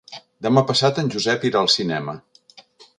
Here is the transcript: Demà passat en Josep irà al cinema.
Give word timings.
Demà 0.45 0.63
passat 0.71 1.03
en 1.03 1.13
Josep 1.17 1.47
irà 1.51 1.63
al 1.63 1.73
cinema. 1.77 2.21